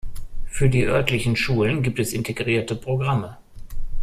Für 0.47 0.67
die 0.67 0.85
örtlichen 0.87 1.35
Schulen 1.35 1.83
gibt 1.83 1.99
es 1.99 2.13
integrierte 2.13 2.75
Programme. 2.75 3.37